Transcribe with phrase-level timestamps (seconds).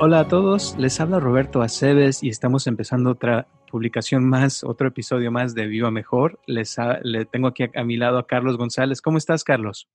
[0.00, 5.32] Hola a todos, les habla Roberto Aceves y estamos empezando otra publicación más, otro episodio
[5.32, 6.38] más de Viva Mejor.
[6.46, 9.02] Les le tengo aquí a, mi lado a Carlos González.
[9.02, 9.88] ¿Cómo estás, Carlos?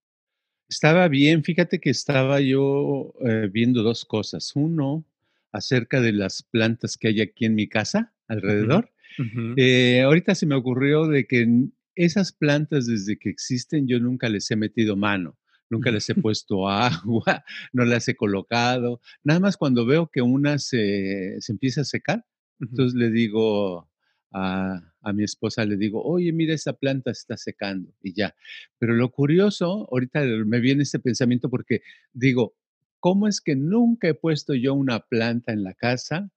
[0.67, 4.52] Estaba bien, fíjate que estaba yo eh, viendo dos cosas.
[4.55, 5.05] Uno,
[5.53, 8.91] acerca de las plantas que hay aquí en mi casa alrededor.
[9.55, 11.47] Eh, ahorita se me ocurrió de que
[11.95, 15.38] esas plantas desde que existen yo nunca les he metido mano
[15.73, 19.02] nunca les he puesto agua, no las he colocado.
[19.23, 22.26] Nada más cuando veo que una se, empieza a secar,
[22.59, 23.90] entonces le digo
[24.32, 24.82] a,
[25.13, 28.34] mi esposa, le digo, oye, mira, esa planta está secando y ya.
[28.80, 31.82] Pero lo curioso, ahorita me viene este pensamiento porque
[32.13, 32.55] digo,
[32.99, 36.32] ¿cómo es que nunca he puesto yo una planta en la casa?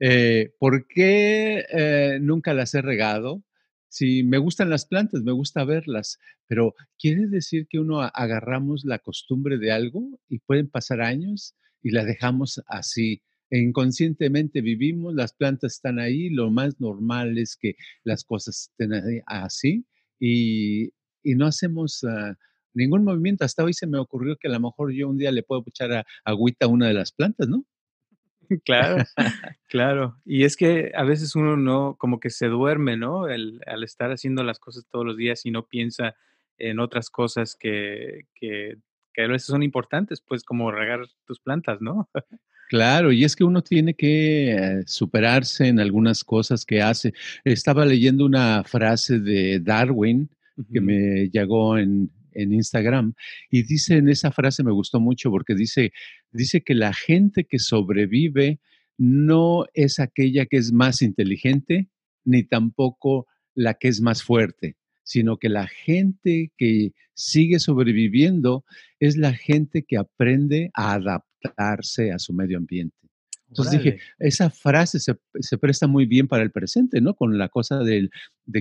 [0.00, 3.44] Eh, ¿Por qué eh, nunca las he regado?
[3.90, 9.00] Si me gustan las plantas, me gusta verlas, pero quiere decir que uno agarramos la
[9.00, 13.20] costumbre de algo y pueden pasar años y la dejamos así.
[13.50, 17.74] Inconscientemente vivimos, las plantas están ahí, lo más normal es que
[18.04, 18.92] las cosas estén
[19.26, 19.84] así
[20.20, 20.92] y,
[21.24, 22.36] no hacemos ah,
[22.72, 23.44] ningún movimiento.
[23.44, 26.06] Hasta hoy se me ocurrió que a lo mejor yo un día le puedo echar
[26.24, 27.66] agüita a una de las plantas, ¿no?
[28.64, 29.04] Claro,
[29.68, 30.16] claro.
[30.24, 33.28] Y es que a veces uno no, como que se duerme, ¿no?
[33.28, 36.16] El, al estar haciendo las cosas todos los días y no piensa
[36.58, 38.76] en otras cosas que, que,
[39.14, 42.08] que a veces son importantes, pues como regar tus plantas, ¿no?
[42.70, 47.12] Claro, y es que uno tiene que eh, superarse en algunas cosas que hace.
[47.42, 50.30] Estaba leyendo una frase de Darwin
[50.72, 53.14] que me llegó en, en Instagram
[53.50, 55.92] y dice en esa frase me gustó mucho porque dice,
[56.32, 58.60] dice que la gente que sobrevive
[58.98, 61.88] no es aquella que es más inteligente
[62.24, 68.64] ni tampoco la que es más fuerte, sino que la gente que sigue sobreviviendo
[68.98, 73.09] es la gente que aprende a adaptarse a su medio ambiente.
[73.50, 77.14] Entonces dije, esa frase se, presta muy bien para el presente, ¿no?
[77.14, 78.08] Con la cosa de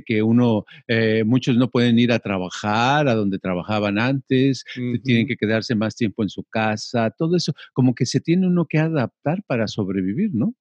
[0.04, 4.66] que uno, eh, muchos no pueden ir a trabajar a donde trabajaban antes,
[5.04, 8.66] tienen que quedarse más tiempo en su casa, todo eso, como que se tiene uno
[8.66, 10.56] que adaptar para sobrevivir, ¿no?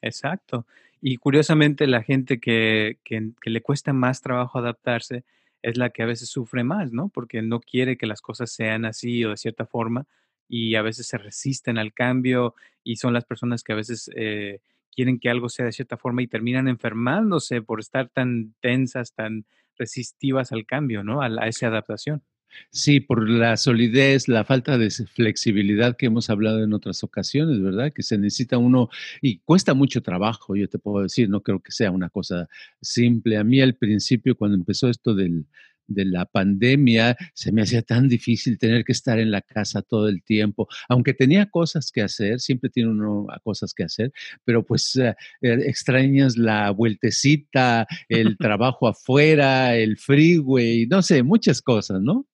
[0.00, 0.66] exacto.
[1.00, 5.24] Y curiosamente la gente que, que, que le cuesta más trabajo adaptarse
[5.60, 7.08] es la que a veces sufre más, ¿no?
[7.08, 10.06] Porque no quiere que las cosas sean así o de cierta forma
[10.48, 14.60] y a veces se resisten al cambio y son las personas que a veces eh,
[14.94, 19.46] quieren que algo sea de cierta forma y terminan enfermándose por estar tan tensas, tan
[19.76, 21.22] resistivas al cambio, ¿no?
[21.22, 22.22] A, a esa adaptación.
[22.70, 27.92] Sí, por la solidez, la falta de flexibilidad que hemos hablado en otras ocasiones, ¿verdad?
[27.92, 28.90] Que se necesita uno
[29.20, 32.48] y cuesta mucho trabajo, yo te puedo decir, no creo que sea una cosa
[32.80, 33.38] simple.
[33.38, 35.46] A mí al principio, cuando empezó esto del,
[35.86, 40.08] de la pandemia, se me hacía tan difícil tener que estar en la casa todo
[40.08, 44.12] el tiempo, aunque tenía cosas que hacer, siempre tiene uno cosas que hacer,
[44.44, 51.60] pero pues eh, eh, extrañas la vueltecita, el trabajo afuera, el freeway, no sé, muchas
[51.62, 52.26] cosas, ¿no?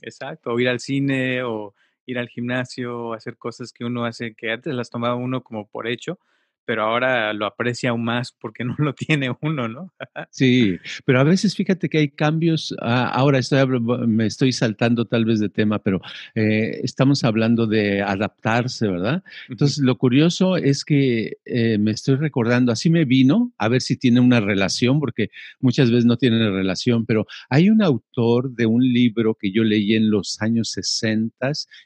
[0.00, 1.74] exacto, o ir al cine o
[2.06, 5.86] ir al gimnasio, hacer cosas que uno hace que antes las tomaba uno como por
[5.86, 6.18] hecho,
[6.66, 9.92] pero ahora lo aprecia aún más porque no lo tiene uno, ¿no?
[10.30, 12.74] Sí, pero a veces fíjate que hay cambios.
[12.80, 16.00] Ah, ahora estoy, me estoy saltando tal vez de tema, pero
[16.34, 19.22] eh, estamos hablando de adaptarse, ¿verdad?
[19.48, 23.96] Entonces, lo curioso es que eh, me estoy recordando, así me vino, a ver si
[23.96, 28.82] tiene una relación, porque muchas veces no tiene relación, pero hay un autor de un
[28.82, 31.36] libro que yo leí en los años 60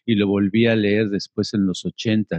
[0.06, 2.38] y lo volví a leer después en los 80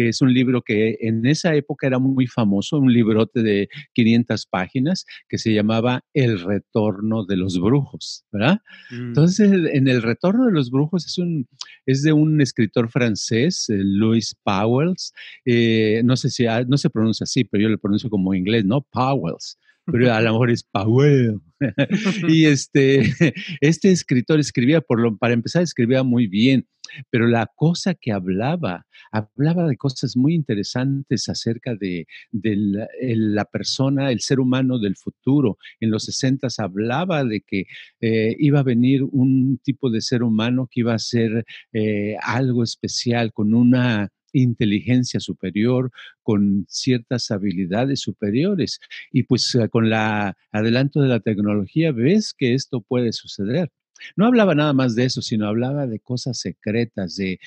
[0.00, 4.46] que es un libro que en esa época era muy famoso, un librote de 500
[4.46, 8.60] páginas que se llamaba El Retorno de los Brujos, ¿verdad?
[8.90, 9.08] Mm.
[9.08, 11.46] Entonces, en El Retorno de los Brujos es, un,
[11.84, 15.12] es de un escritor francés, eh, Louis Powells,
[15.44, 18.64] eh, no sé si ah, no se pronuncia así, pero yo lo pronuncio como inglés,
[18.64, 18.80] ¿no?
[18.80, 19.58] Powells
[19.90, 21.40] pero a lo mejor es Powell.
[22.28, 23.00] y este,
[23.60, 26.66] este escritor escribía, por lo, para empezar, escribía muy bien,
[27.10, 34.20] pero la cosa que hablaba, hablaba de cosas muy interesantes acerca de, la, persona, el
[34.20, 35.58] ser humano del futuro.
[35.80, 37.66] En los 60 hablaba de que
[38.00, 42.62] eh, iba a venir un tipo de ser humano que iba a ser eh, algo
[42.62, 45.90] especial, con una inteligencia superior,
[46.22, 48.80] con ciertas habilidades superiores.
[49.12, 53.70] Y pues eh, con la adelanto de la tecnología ves que esto puede suceder.
[54.16, 57.38] No hablaba nada más de eso, sino hablaba de cosas secretas, de,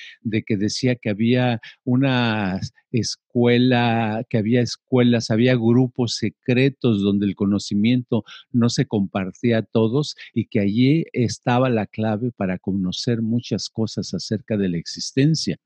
[0.46, 2.60] que decía que había una
[2.92, 10.16] escuela, que había escuelas, había grupos secretos donde el conocimiento no se compartía a todos
[10.32, 15.58] y que allí estaba la clave para conocer muchas cosas acerca de la existencia.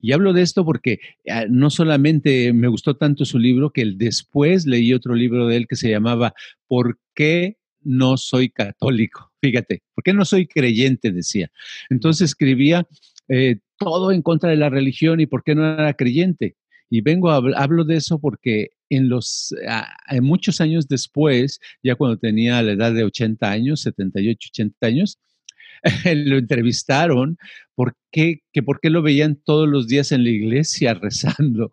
[0.00, 4.66] Y hablo de esto porque ah, no solamente me gustó tanto su libro, que después
[4.66, 6.34] leí otro libro de él que se llamaba
[6.66, 9.32] ¿Por qué no soy católico?
[9.40, 11.12] Fíjate, ¿por qué no soy creyente?
[11.12, 11.50] Decía.
[11.90, 12.86] Entonces escribía
[13.28, 16.56] eh, todo en contra de la religión y por qué no era creyente.
[16.90, 22.18] Y vengo, a, hablo de eso porque en los ah, muchos años después, ya cuando
[22.18, 25.18] tenía la edad de 80 años, 78, 80 años,
[26.14, 27.38] lo entrevistaron
[27.74, 31.72] por qué, que por qué lo veían todos los días en la iglesia rezando,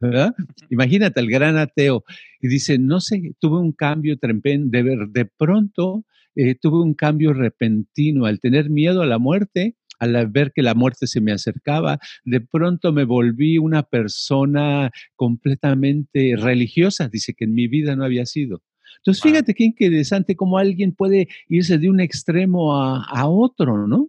[0.00, 0.34] ¿verdad?
[0.70, 2.04] Imagínate el gran ateo
[2.40, 6.04] y dice, no sé, tuve un cambio de, ver, de pronto
[6.34, 10.74] eh, tuve un cambio repentino al tener miedo a la muerte, al ver que la
[10.74, 17.54] muerte se me acercaba, de pronto me volví una persona completamente religiosa, dice que en
[17.54, 18.62] mi vida no había sido.
[18.98, 24.08] Entonces, fíjate qué interesante cómo alguien puede irse de un extremo a, otro, ¿no?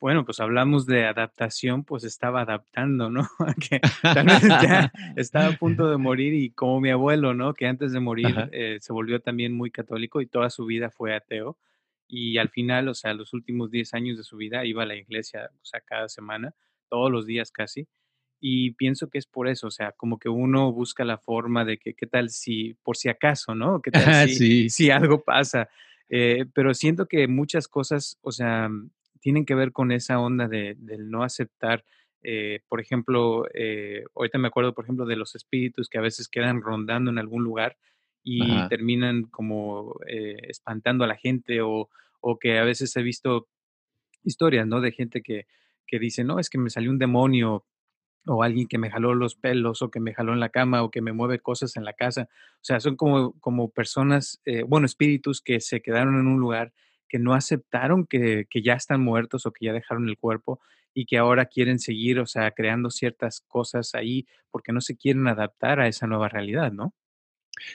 [0.00, 3.28] Bueno, pues hablamos de adaptación, pues estaba adaptando, ¿no?
[3.70, 7.52] que tal vez ya estaba a punto de morir y como mi abuelo, ¿no?
[7.52, 11.14] Que antes de morir eh, se volvió también muy católico y toda su vida fue
[11.14, 11.58] ateo.
[12.08, 14.96] Y al final, o sea, los últimos 10 años de su vida iba a la
[14.96, 16.54] iglesia, o sea, cada semana,
[16.88, 17.86] todos los días casi.
[18.40, 21.76] Y pienso que es por eso, o sea, como que uno busca la forma de
[21.76, 23.82] que, ¿qué tal si, por si acaso, ¿no?
[23.82, 25.68] ¿Qué tal si, si algo pasa?
[26.08, 28.70] Eh, pero siento que muchas cosas, o sea,
[29.20, 31.84] tienen que ver con esa onda de, del no aceptar,
[32.22, 36.28] eh, por ejemplo, eh, ahorita me acuerdo, por ejemplo, de los espíritus que a veces
[36.28, 37.76] quedan rondando en algún lugar
[38.22, 41.88] y terminan como espantando a la gente o,
[42.20, 43.48] o que a veces he visto
[44.22, 44.82] historias, ¿no?
[44.82, 45.46] De gente que,
[45.86, 47.64] que dice, no, es que me salió un demonio
[48.26, 50.90] o alguien que me jaló los pelos o que me jaló en la cama o
[50.90, 52.28] que me mueve cosas en la casa.
[52.54, 56.72] O sea, son como, como personas, eh, bueno, espíritus que se quedaron en un lugar
[57.08, 60.60] que no aceptaron que, que, ya están muertos o que ya dejaron el cuerpo
[60.94, 65.26] y que ahora quieren seguir, o sea, creando ciertas cosas ahí porque no se quieren
[65.26, 66.94] adaptar a esa nueva realidad, ¿no?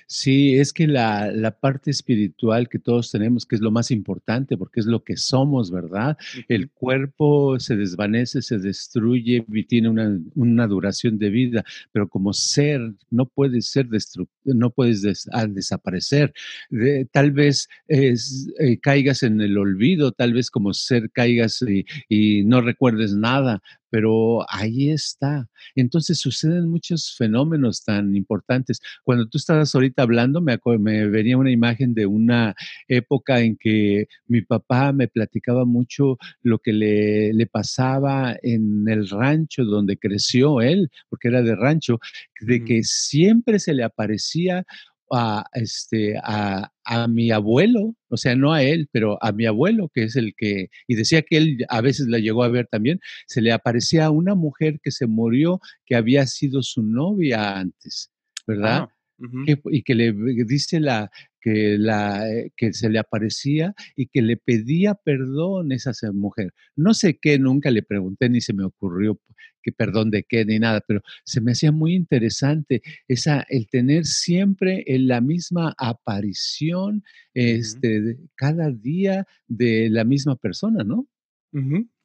[0.08, 4.58] Sí, es que la, la, parte espiritual que todos tenemos, que es lo más importante,
[4.58, 6.18] porque es lo que somos, ¿verdad?
[6.48, 12.34] El cuerpo se desvanece, se destruye y tiene una, una duración de vida, pero como
[12.34, 13.88] ser no puedes ser
[14.44, 16.34] no puedes desaparecer.
[17.12, 22.44] tal vez es, eh, caigas en el olvido, tal vez como ser caigas y, y
[22.44, 23.62] no recuerdes nada,
[23.96, 25.48] pero ahí está.
[25.74, 28.82] Entonces suceden muchos fenómenos tan importantes.
[29.06, 32.54] Cuando tú estabas ahorita hablando, me, me venía una imagen de una
[32.90, 39.08] época en que mi papá me platicaba mucho lo que le, le pasaba en el
[39.08, 42.00] rancho donde creció él, porque era de rancho,
[42.42, 44.66] de que siempre se le aparecía
[45.12, 49.90] a, este, a, a, mi abuelo, o sea, no a él, pero a mi abuelo,
[49.94, 53.00] que es el que, y decía que él a veces la llegó a ver también,
[53.28, 58.12] se le aparecía a una mujer que se murió, que había sido su novia antes,
[58.48, 58.90] ¿verdad?
[59.72, 60.14] y que le
[60.46, 61.10] dice la,
[61.40, 66.54] que, la, eh, que se le aparecía y que le pedía perdón esa mujer.
[66.76, 69.20] No sé qué, nunca le pregunté ni se me ocurrió
[69.66, 74.06] que perdón de qué ni nada, pero se me hacía muy interesante esa, el tener
[74.06, 77.04] siempre en la misma aparición
[77.34, 81.08] este, cada día de la misma persona, ¿no?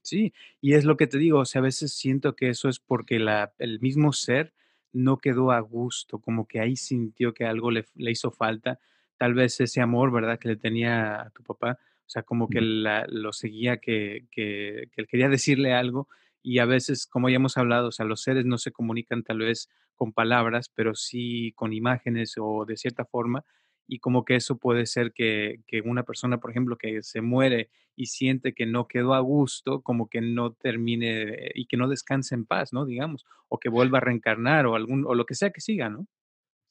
[0.03, 2.79] Sí, y es lo que te digo, o sea, a veces siento que eso es
[2.79, 4.55] porque la, el mismo ser
[4.93, 8.79] no quedó a gusto, como que ahí sintió que algo le, hizo falta,
[9.19, 12.61] tal vez ese amor, ¿verdad?, que le tenía a tu papá, o sea, como que
[12.63, 16.09] lo seguía, que, que, que, él quería decirle algo
[16.43, 19.39] y a veces, como ya hemos hablado, o sea, los seres no se comunican tal
[19.39, 23.45] vez con palabras, pero sí con imágenes o de cierta forma,
[23.87, 27.71] y como que eso puede ser que, que, una persona, por ejemplo, que se muere
[27.97, 32.35] y siente que no quedó a gusto, como que no termine y que no descanse
[32.37, 32.87] en paz, ¿no?
[32.87, 36.07] Digamos, o que vuelva a reencarnar o algún, o lo que sea que siga, ¿no?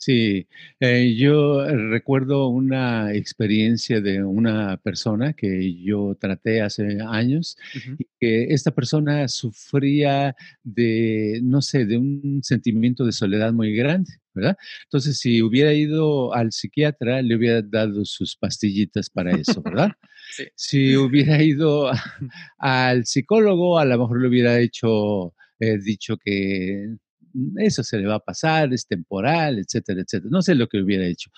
[0.02, 0.48] Sí,
[0.80, 7.58] eh, yo recuerdo una experiencia de una persona que yo traté hace años
[7.98, 14.14] y que esta persona sufría de, no sé, de un sentimiento de soledad muy grande,
[14.34, 14.58] ¿verdad?
[14.86, 19.92] Entonces, si hubiera ido al psiquiatra, le hubiera dado sus pastillitas para eso, ¿verdad?
[20.32, 20.44] Sí.
[20.56, 21.92] Si hubiera ido
[22.60, 26.98] al psicólogo, a lo mejor le hubiera hecho, eh, dicho que
[27.58, 30.30] eso se le va a pasar, es temporal, etcétera, etcétera.
[30.32, 31.30] No sé lo que hubiera hecho.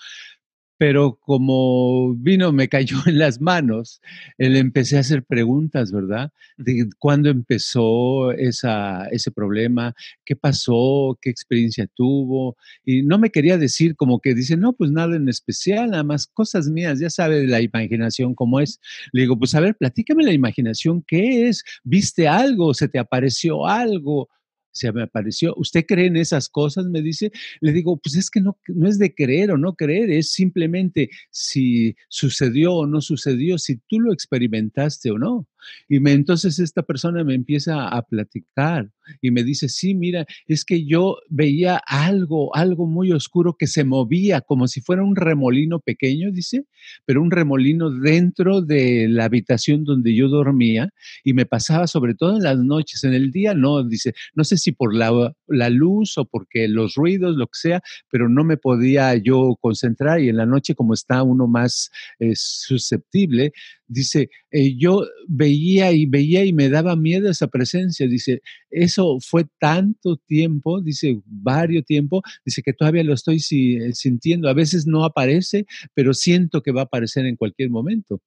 [0.82, 4.00] Pero como vino, me cayó en las manos,
[4.36, 6.32] le empecé a hacer preguntas, ¿verdad?
[6.56, 9.94] De cuándo empezó esa, ese problema,
[10.24, 12.56] qué pasó, qué experiencia tuvo.
[12.84, 16.26] Y no me quería decir como que dice, no, pues nada en especial, nada más
[16.26, 18.80] cosas mías, ya sabe la imaginación cómo es.
[19.12, 21.62] Le digo, pues a ver, platícame la imaginación, ¿qué es?
[21.84, 22.74] ¿Viste algo?
[22.74, 24.28] ¿Se te apareció algo?
[24.72, 25.54] Se me apareció.
[25.56, 26.86] ¿Usted cree en esas cosas?
[26.86, 27.30] Me dice.
[27.60, 31.10] Le digo, pues es que no, no es de creer o no creer, es simplemente
[31.30, 35.46] si sucedió o no sucedió, si tú lo experimentaste o no.
[35.88, 38.90] Y me, entonces esta persona me empieza a platicar
[39.20, 43.84] y me dice, sí, mira, es que yo veía algo, algo muy oscuro que se
[43.84, 46.64] movía como si fuera un remolino pequeño, dice,
[47.04, 50.90] pero un remolino dentro de la habitación donde yo dormía
[51.24, 54.56] y me pasaba sobre todo en las noches, en el día no, dice, no sé
[54.56, 58.56] si por la, la luz o porque los ruidos, lo que sea, pero no me
[58.56, 63.52] podía yo concentrar y en la noche como está uno más eh, susceptible,
[63.92, 69.46] dice, eh, yo veía y veía y me daba miedo esa presencia, dice, eso fue
[69.60, 75.66] tanto tiempo, dice, varios tiempo, dice que todavía lo estoy sintiendo, a veces no aparece,
[75.94, 78.20] pero siento que va a aparecer en cualquier momento.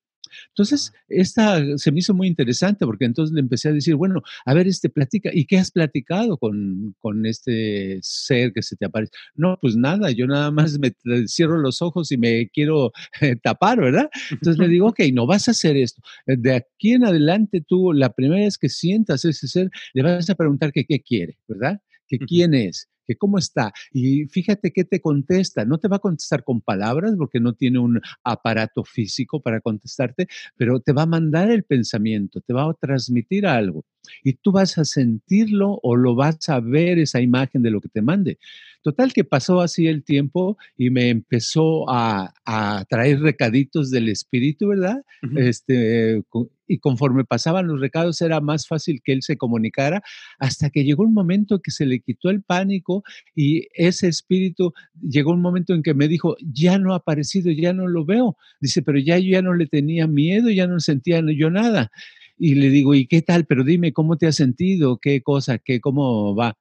[0.50, 4.54] Entonces, esta se me hizo muy interesante porque entonces le empecé a decir, bueno, a
[4.54, 9.12] ver, este platica, ¿y qué has platicado con, con este ser que se te aparece?
[9.36, 10.96] No, pues nada, yo nada más me
[11.28, 14.10] cierro los ojos y me quiero eh, tapar, ¿verdad?
[14.32, 16.02] Entonces le digo, ok, no vas a hacer esto.
[16.26, 20.36] De aquí en adelante tú, la primera vez que sientas ese ser, le vas a
[20.36, 21.80] preguntar que qué quiere, ¿verdad?
[22.08, 23.74] Que quién es, que cómo está.
[23.92, 25.66] Y fíjate qué te contesta.
[25.66, 30.28] No te va a contestar con palabras porque no tiene un aparato físico para contestarte,
[30.58, 33.86] pero te va a mandar el pensamiento, te va a transmitir algo.
[34.24, 37.90] Y tú vas a sentirlo o lo vas a ver esa imagen de lo que
[37.90, 38.38] te mande.
[38.86, 44.68] Total que pasó así el tiempo y me empezó a, a traer recaditos del espíritu,
[44.68, 45.04] ¿verdad?
[45.38, 46.22] este,
[46.68, 50.04] y conforme pasaban los recados era más fácil que él se comunicara
[50.38, 53.02] hasta que llegó un momento que se le quitó el pánico
[53.34, 57.74] y ese espíritu llegó un momento en que me dijo, ya no ha aparecido, ya
[57.74, 58.38] no lo veo.
[58.62, 61.90] Dice, pero ya yo ya no le tenía miedo, ya no sentía yo nada.
[62.38, 63.48] Y le digo, ¿y qué tal?
[63.48, 65.00] Pero dime, ¿cómo te has sentido?
[65.00, 65.58] ¿Qué cosa?
[65.58, 66.56] ¿Qué, cómo va?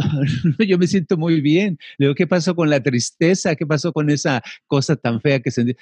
[0.66, 1.78] yo me siento muy bien.
[1.98, 3.54] Le digo, ¿qué pasó con la tristeza?
[3.54, 5.74] ¿Qué pasó con esa cosa tan fea que sentí?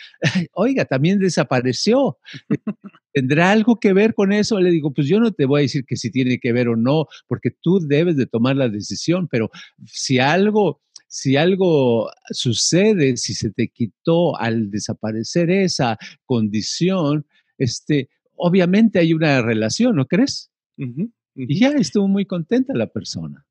[0.52, 2.18] Oiga, también desapareció.
[3.12, 4.60] ¿Tendrá algo que ver con eso?
[4.60, 6.76] Le digo, pues yo no te voy a decir que si tiene que ver o
[6.76, 9.50] no, porque tú debes de tomar la decisión, pero
[9.86, 18.98] si algo, si algo sucede, si se te quitó al desaparecer esa condición, este, obviamente
[18.98, 20.50] hay una relación, ¿no crees?
[21.34, 23.47] Y ya estuvo muy contenta la persona.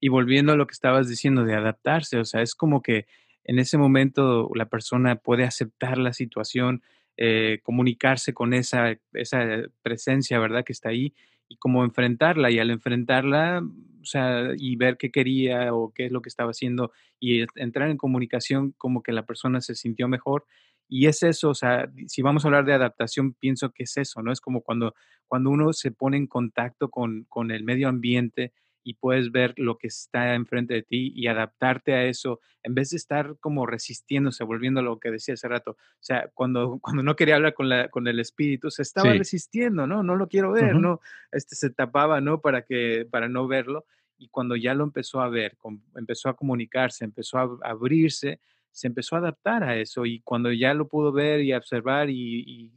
[0.00, 3.06] Y volviendo a lo que estabas diciendo de adaptarse, o sea, es como que
[3.44, 6.82] en ese momento la persona puede aceptar la situación,
[7.16, 10.64] eh, comunicarse con esa, esa presencia, ¿verdad?
[10.64, 11.14] Que está ahí
[11.48, 13.62] y como enfrentarla y al enfrentarla,
[14.00, 17.90] o sea, y ver qué quería o qué es lo que estaba haciendo y entrar
[17.90, 20.44] en comunicación como que la persona se sintió mejor.
[20.88, 24.22] Y es eso, o sea, si vamos a hablar de adaptación, pienso que es eso,
[24.22, 24.32] ¿no?
[24.32, 24.94] Es como cuando,
[25.26, 28.52] cuando uno se pone en contacto con, con el medio ambiente,
[28.86, 32.90] y puedes ver lo que está enfrente de ti y adaptarte a eso en vez
[32.90, 35.72] de estar como resistiéndose, volviendo a lo que decía hace rato.
[35.72, 39.88] O sea, cuando, cuando no quería hablar con, la, con el espíritu, se estaba resistiendo,
[39.88, 40.04] ¿no?
[40.04, 41.00] No lo quiero ver, ¿no?
[41.32, 42.40] Este se tapaba, ¿no?
[42.40, 43.86] Para, que, para no verlo.
[44.18, 45.58] Y cuando ya lo empezó a ver,
[45.96, 48.38] empezó a comunicarse, empezó a abrirse,
[48.76, 52.70] se empezó a adaptar a eso y cuando ya lo pudo ver y observar y,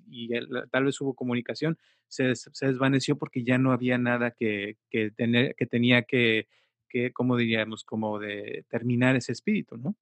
[0.71, 1.77] tal vez hubo comunicación,
[2.07, 4.77] se, desvaneció porque ya no había nada que,
[5.17, 6.47] tener, que tenía que,
[6.87, 9.93] que, como diríamos, como de terminar ese espíritu, ¿no?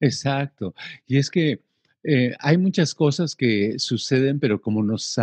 [0.00, 0.74] Exacto.
[1.06, 1.60] Y es que
[2.08, 5.16] eh, hay muchas cosas que suceden, pero como nos,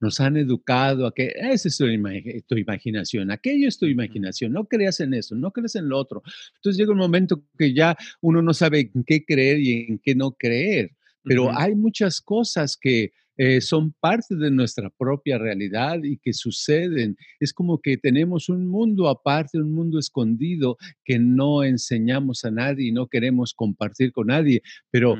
[0.00, 4.98] nos han educado a que esa es tu, imaginación, aquello es tu imaginación, no creas
[4.98, 6.24] en eso, no creas en lo otro.
[6.56, 10.16] Entonces llega un momento que ya uno no sabe en qué creer y en qué
[10.16, 16.18] no creer, pero hay muchas cosas que eh, son parte de nuestra propia realidad y
[16.18, 17.16] que suceden.
[17.38, 22.88] Es como que tenemos un mundo aparte, un mundo escondido que no enseñamos a nadie
[22.88, 25.16] y no queremos compartir con nadie, pero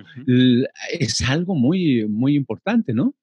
[0.98, 3.14] es algo muy, muy importante, ¿no?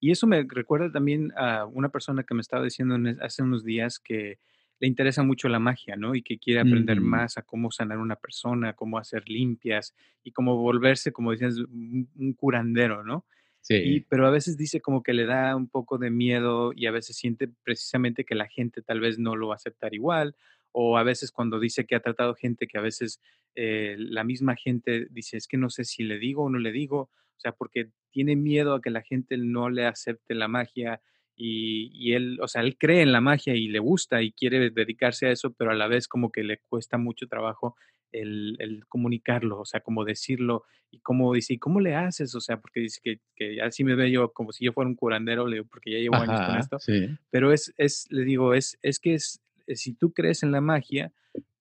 [0.00, 3.98] Y eso me recuerda también a una persona que me estaba diciendo hace unos días
[3.98, 4.38] que
[4.80, 6.14] le interesa mucho la magia, ¿no?
[6.14, 10.32] Y que quiere aprender Mm, más a cómo sanar una persona, cómo hacer limpias y
[10.32, 13.24] cómo volverse, como decías, un curandero, ¿no?
[13.68, 16.90] Y, pero a veces dice como que le da un poco de miedo y a
[16.90, 20.36] veces siente precisamente que la gente tal vez no lo va a aceptar igual,
[20.72, 23.20] o a veces cuando dice que ha tratado gente que a veces
[23.54, 26.72] eh, la misma gente dice, es que no sé si le digo o no le
[26.72, 31.00] digo, o sea, porque tiene miedo a que la gente no le acepte la magia
[31.36, 34.70] y, y él, o sea, él cree en la magia y le gusta y quiere
[34.70, 37.76] dedicarse a eso, pero a la vez como que le cuesta mucho trabajo
[38.12, 42.34] el, el comunicarlo, o sea, como decirlo y cómo dice, ¿y cómo le haces?
[42.36, 44.94] O sea, porque dice que, que así me veo yo como si yo fuera un
[44.94, 48.54] curandero, le digo, porque ya llevo años con esto, sí, pero es, es le digo,
[48.54, 51.12] es, es que es, si tú crees en la magia,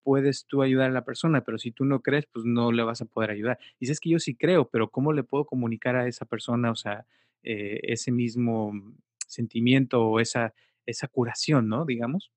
[0.03, 3.01] puedes tú ayudar a la persona, pero si tú no crees, pues no le vas
[3.01, 3.57] a poder ayudar.
[3.79, 7.05] Dices que yo sí creo, pero ¿cómo le puedo comunicar a esa persona, o sea,
[7.41, 8.73] eh, ese mismo
[9.33, 10.53] sentimiento o esa,
[10.85, 11.85] esa curación, ¿no?
[11.85, 12.31] Digamos.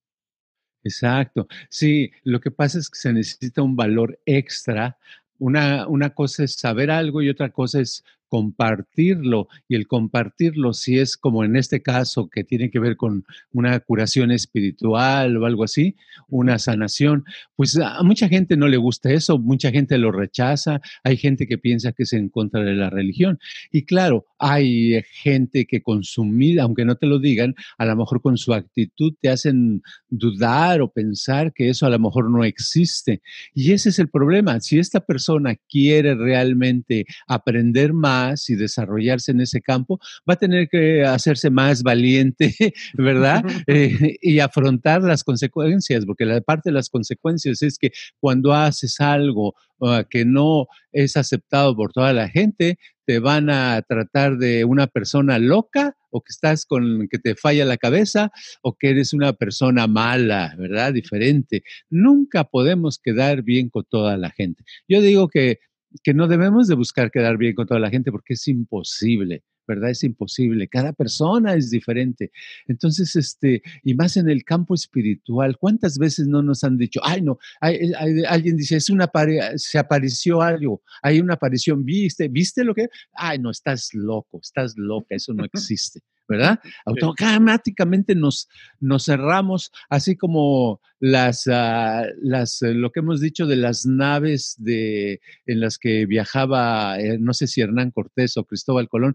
[0.85, 1.49] Exacto.
[1.69, 4.99] Sí, lo que pasa es que se necesita un valor extra.
[5.39, 9.49] Una, una cosa es saber algo y otra cosa es compartirlo.
[9.69, 13.79] Y el compartirlo, si es como en este caso, que tiene que ver con una
[13.81, 15.97] curación espiritual o algo así,
[16.29, 21.17] una sanación, pues a mucha gente no le gusta eso, mucha gente lo rechaza, hay
[21.17, 23.39] gente que piensa que es en contra de la religión.
[23.71, 28.37] Y claro, hay gente que consumida, aunque no te lo digan, a lo mejor con
[28.37, 33.23] su actitud te hacen dudar o pensar que eso a lo mejor no existe.
[33.55, 34.61] Y ese es el problema.
[34.61, 38.17] Si esta persona quiere realmente aprender más,
[38.49, 42.55] y desarrollarse en ese campo, va a tener que hacerse más valiente,
[42.95, 43.45] ¿verdad?
[43.69, 47.91] Eh, y afrontar las consecuencias, porque la parte de las consecuencias es que
[48.21, 53.81] cuando haces algo uh, que no es aceptado por toda la gente, te van a
[53.83, 58.31] tratar de una persona loca o que estás con que te falla la cabeza
[58.63, 60.93] o que eres una persona mala, ¿verdad?
[60.93, 61.63] Diferente.
[61.89, 64.65] Nunca podemos quedar bien con toda la gente.
[64.89, 65.61] Yo digo que
[66.03, 69.43] que no debemos de buscar quedar bien con toda la gente porque es imposible.
[69.67, 69.91] ¿verdad?
[69.91, 70.69] Es imposible.
[70.69, 72.31] Cada persona es diferente.
[72.67, 77.23] Entonces, este, y más en el campo espiritual, ¿cuántas veces no nos han dicho, ay,
[77.23, 79.11] no, alguien dice, es una
[79.57, 82.29] se apareció algo, hay una aparición, ¿viste?
[82.29, 82.89] ¿Viste lo que?
[83.13, 86.01] Ay, no, estás loco, estás loca, eso no existe.
[86.29, 86.61] ¿Verdad?
[86.85, 88.49] Automáticamente nos,
[88.81, 94.57] nos cerramos, así como las, ah, las, eh, lo que hemos dicho de las naves
[94.59, 99.15] de, en las que viajaba, eh, no sé si Hernán Cortés o Cristóbal Colón,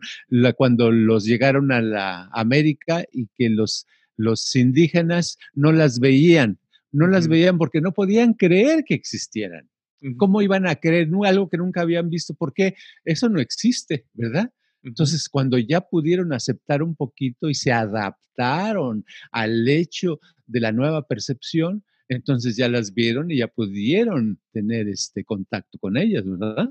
[0.55, 6.59] cuando los llegaron a la América y que los, los indígenas no las veían,
[6.91, 9.69] no las veían porque no podían creer que existieran.
[10.17, 12.33] ¿Cómo iban a creer algo que nunca habían visto?
[12.33, 14.51] Porque eso no existe, ¿verdad?
[14.83, 21.07] Entonces, cuando ya pudieron aceptar un poquito y se adaptaron al hecho de la nueva
[21.07, 26.69] percepción, entonces ya las vieron y ya pudieron tener este contacto con ellas, ¿verdad?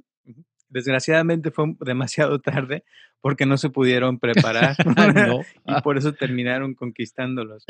[0.69, 2.85] Desgraciadamente fue demasiado tarde
[3.21, 4.77] porque no se pudieron preparar
[5.67, 7.65] y por eso terminaron conquistándolos.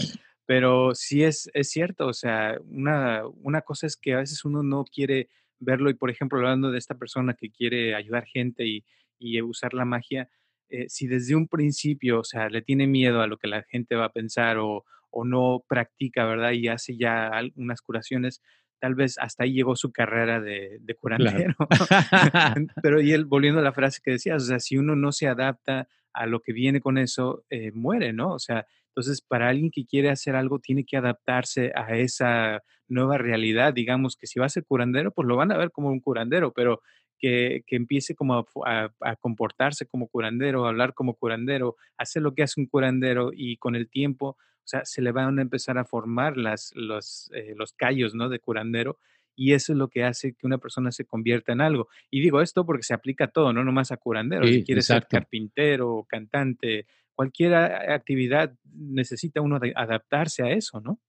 [0.46, 4.62] Pero sí es, es cierto, o sea, una, una cosa es que a veces uno
[4.62, 5.28] no quiere
[5.60, 8.84] verlo y, por ejemplo, hablando de esta persona que quiere ayudar gente y,
[9.20, 10.28] y usar la magia,
[10.68, 13.94] eh, si desde un principio, o sea, le tiene miedo a lo que la gente
[13.94, 16.52] va a pensar o, o no practica, ¿verdad?
[16.52, 18.40] Y hace ya algunas curaciones,
[18.80, 21.54] tal vez hasta ahí llegó su carrera de, de curandero.
[22.82, 25.28] Pero y él, volviendo a la frase que decías, o sea, si uno no se
[25.28, 28.32] adapta a lo que viene con eso, eh, muere, ¿no?
[28.32, 33.18] O sea, entonces para alguien que quiere hacer algo, tiene que adaptarse a esa nueva
[33.18, 33.72] realidad.
[33.72, 36.52] Digamos que si va a ser curandero, pues lo van a ver como un curandero,
[36.52, 36.82] pero
[37.20, 42.60] que, empiece como a, comportarse como curandero, a hablar como curandero, hacer lo que hace
[42.60, 46.36] un curandero y con el tiempo, o sea, se le van a empezar a formar
[46.36, 48.28] las, los, eh, los callos, ¿no?
[48.28, 48.98] De curandero
[49.36, 51.88] y eso es lo que hace que una persona se convierta en algo.
[52.10, 54.46] Y digo esto porque se aplica a todo, no nomás a curandero.
[54.46, 61.00] si quieres ser carpintero, cantante, cualquier actividad necesita uno adaptarse a eso, ¿no?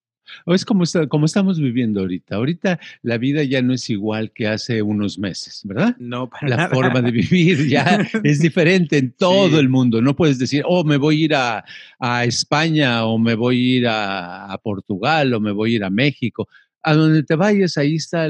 [0.45, 2.35] O es como, como estamos viviendo ahorita.
[2.35, 5.95] Ahorita la vida ya no es igual que hace unos meses, ¿verdad?
[5.99, 10.01] No, para La forma de vivir ya es diferente en todo el mundo.
[10.01, 11.63] No puedes decir, oh, me voy a ir a,
[12.23, 16.47] España o me voy a ir a, Portugal o me voy a ir a México.
[16.83, 18.25] A donde te vayas, ahí está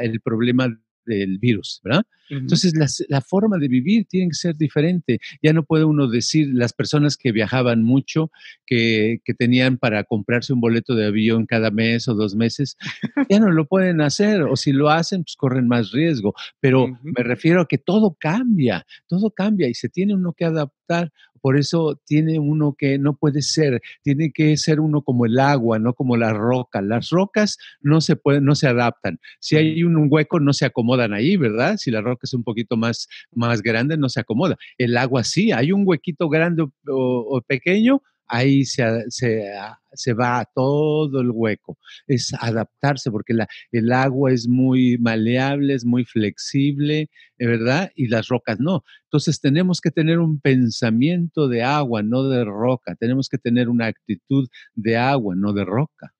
[0.00, 0.68] el problema
[1.06, 2.04] del virus, ¿verdad?
[2.30, 2.72] Entonces,
[3.08, 5.20] la, forma de vivir tiene que ser diferente.
[5.42, 8.30] Ya no puede uno decir, las personas que viajaban mucho,
[8.66, 12.76] que, tenían para comprarse un boleto de avión cada mes o dos meses,
[13.28, 16.34] ya no lo pueden hacer, o si lo hacen, pues corren más riesgo.
[16.60, 21.12] Pero me refiero a que todo cambia, todo cambia y se tiene uno que adaptar.
[21.42, 25.78] Por eso tiene uno que no puede ser, tiene que ser uno como el agua,
[25.78, 26.80] no como la roca.
[26.80, 29.18] Las rocas no se pueden, no se adaptan.
[29.40, 31.76] Si hay un hueco, no se acomodan ahí, ¿verdad?
[31.76, 34.56] Si la roca es un poquito más, más grande, no se acomoda.
[34.78, 39.52] El agua sí, hay un huequito grande o, pequeño, ahí se, se,
[39.92, 41.78] se, va todo el hueco.
[42.06, 47.92] Es adaptarse porque la, el agua es muy maleable, es muy flexible, ¿verdad?
[47.94, 48.84] Y las rocas no.
[49.04, 52.94] Entonces tenemos que tener un pensamiento de agua, no de roca.
[52.94, 56.14] Tenemos que tener una actitud de agua, no de roca.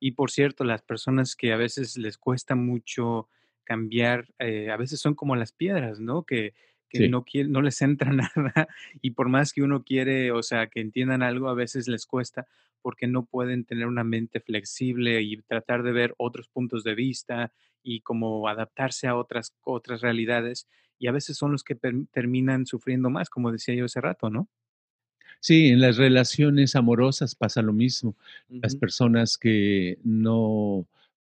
[0.00, 3.28] Y por cierto, las personas que a veces les cuesta mucho
[3.64, 6.24] cambiar, eh, a veces son como las piedras, ¿no?
[6.24, 6.54] Que,
[6.88, 8.68] que no, quiere, no les entra nada
[9.00, 12.46] y por más que uno quiere, o sea, que entiendan algo, a veces les cuesta
[12.82, 17.52] porque no pueden tener una mente flexible y tratar de ver otros puntos de vista
[17.82, 20.66] y como adaptarse a otras, otras realidades.
[20.98, 24.48] Y a veces son los que terminan sufriendo más, como decía yo hace rato, ¿no?
[25.40, 28.16] Sí, en las relaciones amorosas pasa lo mismo.
[28.48, 30.86] Las personas que no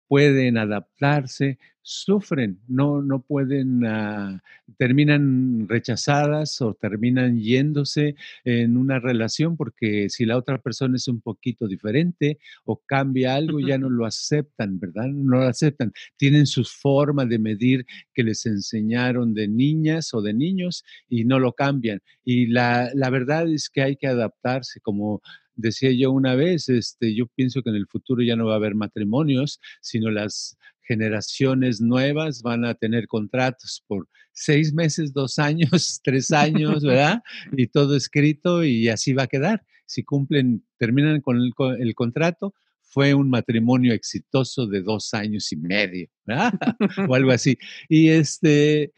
[0.06, 1.58] pueden adaptarse,
[1.88, 4.42] sufren, no, no pueden, ah,
[4.76, 11.22] terminan rechazadas o terminan yéndose en una relación porque si la otra persona es un
[11.22, 15.06] poquito diferente o cambia algo, ya no lo aceptan, ¿verdad?
[15.06, 15.92] No lo aceptan.
[16.18, 21.38] Tienen sus formas de medir que les enseñaron de niñas o de niños y no
[21.38, 22.02] lo cambian.
[22.22, 25.22] Y la, la verdad es que hay que adaptarse como
[25.58, 28.56] decía yo una vez, este, yo pienso que en el futuro ya no va a
[28.56, 30.56] haber matrimonios, sino las
[30.88, 37.22] generaciones nuevas van a tener contratos por seis meses, dos años, tres años, ¿verdad?
[37.56, 39.62] Y todo escrito y así va a quedar.
[39.86, 45.56] Si cumplen, terminan con el, el contrato, fue un matrimonio exitoso de dos años y
[45.56, 46.54] medio, ¿verdad?
[47.08, 47.58] o algo así.
[47.88, 48.92] Y este,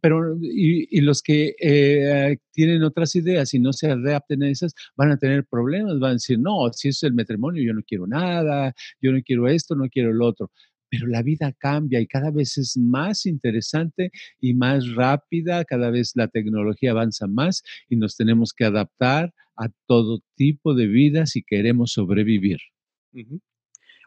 [0.00, 5.12] pero y, los que eh, tienen otras ideas y no se adapten a esas van
[5.12, 8.74] a tener problemas, van a decir, no, si es el matrimonio, yo no quiero nada,
[9.00, 10.50] yo no quiero esto, no quiero lo otro.
[10.90, 16.12] Pero la vida cambia y cada vez es más interesante y más rápida, cada vez
[16.14, 21.42] la tecnología avanza más y nos tenemos que adaptar a todo tipo de vida si
[21.42, 22.58] queremos sobrevivir.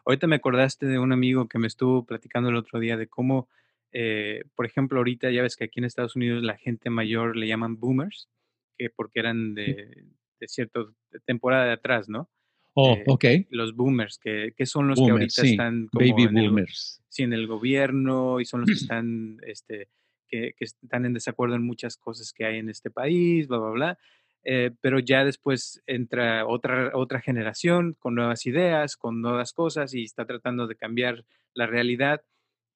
[0.04, 3.48] Ahorita me acordaste de un amigo que me estuvo platicando el otro día de cómo
[3.92, 7.46] eh, por ejemplo, ahorita ya ves que aquí en Estados Unidos la gente mayor le
[7.46, 8.28] llaman boomers,
[8.76, 10.06] que porque eran de,
[10.46, 10.80] cierta
[11.26, 12.30] temporada de atrás, ¿no?
[12.74, 13.24] Oh, eh, ok.
[13.50, 17.00] Los boomers, que, son los que ahorita están como Baby en boomers.
[17.00, 19.88] El, sí, en el gobierno y son los que están, este,
[20.28, 23.98] que, están en desacuerdo en muchas cosas que hay en este país, bla, bla, bla.
[24.44, 30.02] Eh, pero ya después entra otra, otra generación con nuevas ideas, con nuevas cosas y
[30.02, 32.22] está tratando de cambiar la realidad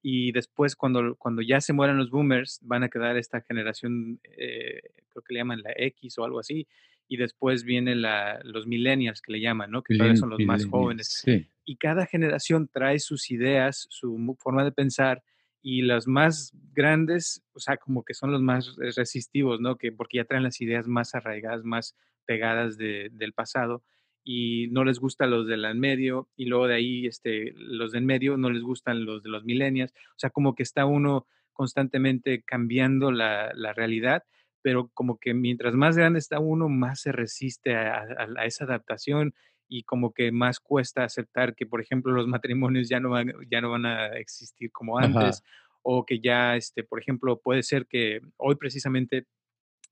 [0.01, 4.79] y después cuando, cuando ya se mueran los boomers van a quedar esta generación, eh,
[5.09, 6.67] creo que le llaman la X o algo así,
[7.07, 9.83] y después vienen los millennials que le llaman, ¿no?
[9.83, 11.23] Que todavía son los más jóvenes.
[11.65, 15.23] Y cada generación trae sus ideas, su forma de pensar,
[15.61, 19.77] y los más grandes, o sea, como que son los más resistivos, ¿no?
[19.77, 23.83] Que porque ya traen las ideas más arraigadas, más pegadas del pasado
[24.23, 28.03] y no les gustan los del en medio y luego de ahí este, los del
[28.03, 29.91] medio no les gustan los de los millennials.
[29.91, 34.23] O sea, como que está uno constantemente cambiando la, la realidad,
[34.61, 38.05] pero como que mientras más grande está uno, más se resiste a,
[38.45, 39.33] esa adaptación
[39.69, 43.61] y como que más cuesta aceptar que, por ejemplo, los matrimonios ya no van, ya
[43.61, 45.43] no van a existir como antes
[45.81, 49.25] o que ya, este, por ejemplo, puede ser que hoy precisamente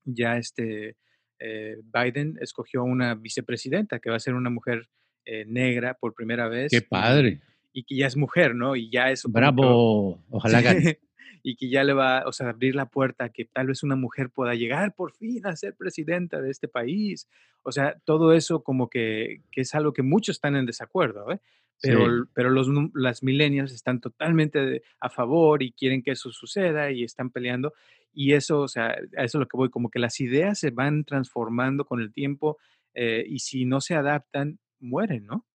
[0.03, 0.97] ya este,
[1.39, 4.89] eh, Biden escogió una vicepresidenta que va a ser una mujer
[5.25, 6.71] eh, negra por primera vez.
[6.71, 7.39] ¡Qué padre!
[7.73, 8.75] Y, que ya es mujer, ¿no?
[8.75, 9.29] Y ya eso.
[9.29, 10.21] ¡Bravo!
[10.29, 10.99] Ojalá gane.
[11.43, 13.95] Y que ya le va, o sea, abrir la puerta a que tal vez una
[13.95, 17.27] mujer pueda llegar por fin a ser presidenta de este país.
[17.63, 21.39] O sea, todo eso como que, que es algo que muchos están en desacuerdo, ¿eh?
[21.81, 27.03] Pero, pero los, las millennials están totalmente a favor y quieren que eso suceda y
[27.03, 27.73] están peleando.
[28.13, 30.71] Y eso, o sea, a eso es lo que voy, como que las ideas se
[30.71, 32.57] van transformando con el tiempo
[32.93, 35.45] eh, y si no se adaptan, mueren, ¿no?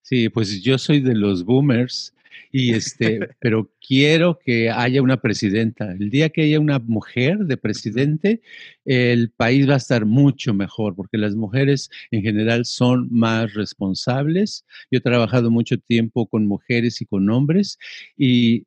[0.00, 2.14] Sí, pues yo soy de los boomers
[2.50, 5.92] y este, pero quiero que haya una presidenta.
[5.92, 8.40] El día que haya una mujer de presidente,
[8.84, 14.64] el país va a estar mucho mejor, porque las mujeres en general son más responsables.
[14.90, 17.78] Yo he trabajado mucho tiempo con mujeres y con hombres
[18.16, 18.66] y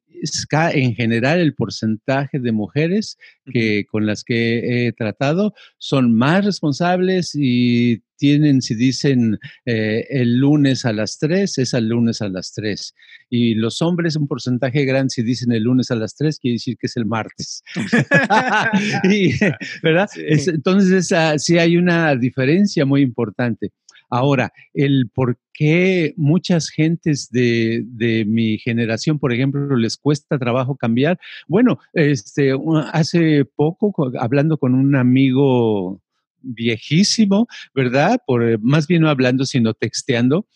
[0.51, 3.17] en general el porcentaje de mujeres
[3.51, 10.38] que, con las que he tratado son más responsables y tienen, si dicen eh, el
[10.38, 12.93] lunes a las 3, es el lunes a las 3.
[13.30, 16.78] Y los hombres, un porcentaje grande, si dicen el lunes a las 3, quiere decir
[16.78, 17.63] que es el martes.
[19.84, 20.10] ¿Verdad?
[20.15, 23.71] entonces, sí hay una diferencia muy importante.
[24.10, 30.75] Ahora, el por qué muchas gentes de, de, mi generación, por ejemplo, les cuesta trabajo
[30.75, 31.19] cambiar.
[31.47, 32.54] Bueno, este,
[32.93, 36.01] hace poco, hablando con un amigo
[36.45, 38.19] viejísimo, ¿verdad?
[38.25, 40.47] Por, eh, más bien no hablando, sino texteando,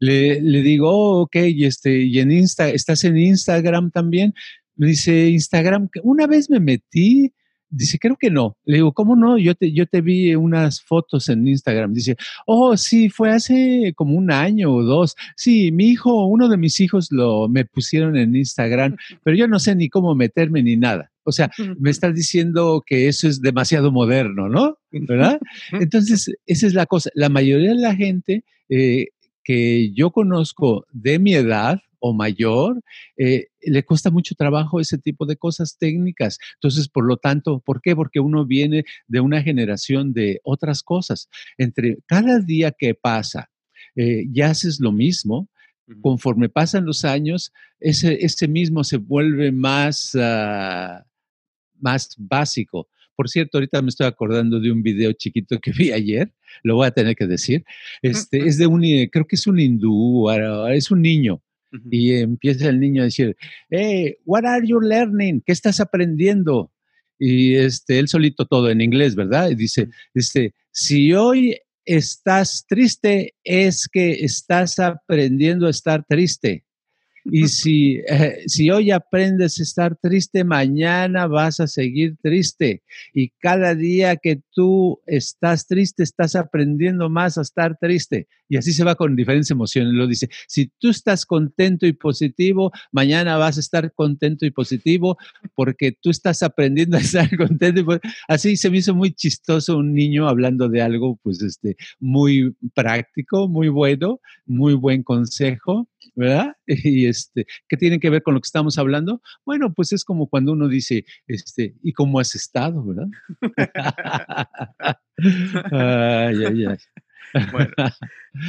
[0.00, 4.34] le, digo, oh, ok, y, este, y en Insta, ¿estás en Instagram también?
[4.76, 7.32] Me dice, Instagram, una vez me metí,
[7.70, 8.56] Dice, creo que no.
[8.64, 9.38] Le digo, ¿cómo no?
[9.38, 11.92] Yo te, yo te vi unas fotos en Instagram.
[11.92, 15.16] Dice, oh, sí, fue hace como un año o dos.
[15.36, 19.58] Sí, mi hijo, uno de mis hijos lo me pusieron en Instagram, pero yo no
[19.58, 21.10] sé ni cómo meterme ni nada.
[21.24, 24.78] O sea, me estás diciendo que eso es demasiado moderno, ¿no?
[24.90, 25.38] ¿Verdad?
[25.72, 27.10] Entonces, esa es la cosa.
[27.14, 29.08] La mayoría de la gente eh,
[29.44, 32.80] que yo conozco de mi edad, o mayor,
[33.16, 36.38] eh, le cuesta mucho trabajo ese tipo de cosas técnicas.
[36.54, 37.94] Entonces, por lo tanto, ¿por qué?
[37.94, 41.28] Porque uno viene de una generación de otras cosas.
[41.56, 43.50] Entre cada día que pasa,
[43.96, 45.48] eh, ya haces lo mismo,
[46.02, 51.04] conforme pasan los años, ese, ese mismo se vuelve más, ah,
[51.80, 52.88] más básico.
[53.16, 56.32] Por cierto, ahorita me estoy acordando de un video chiquito que vi ayer,
[56.62, 57.64] lo voy a tener que decir.
[58.02, 61.42] Este, es de un, creo que es un hindú, ah, es un niño
[61.90, 63.36] y empieza el niño a decir,
[63.70, 65.42] hey, what are you learning?
[65.44, 66.72] ¿Qué estás aprendiendo?
[67.18, 69.50] Y este, él solito todo en inglés, ¿verdad?
[69.50, 76.64] Y dice, dice, si hoy estás triste, es que estás aprendiendo a estar triste.
[77.30, 82.82] Y si, eh, si hoy aprendes a estar triste, mañana vas a seguir triste.
[83.12, 88.28] Y cada día que tú estás triste, estás aprendiendo más a estar triste.
[88.48, 89.92] Y así se va con diferentes emociones.
[89.92, 95.18] Lo dice, si tú estás contento y positivo, mañana vas a estar contento y positivo
[95.54, 98.00] porque tú estás aprendiendo a estar contento.
[98.26, 103.48] Así se me hizo muy chistoso un niño hablando de algo, pues, este, muy práctico,
[103.48, 106.56] muy bueno, muy buen consejo ¿verdad?
[106.66, 109.22] Y este, ¿qué tiene que ver con lo que estamos hablando?
[109.44, 113.08] Bueno, pues es como cuando uno dice, este, ¿y cómo has estado, verdad?
[115.72, 116.76] ay, ay, ay.
[117.52, 117.72] Bueno,